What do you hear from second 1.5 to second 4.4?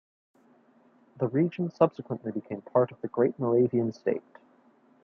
subsequently became part of the Great Moravian state.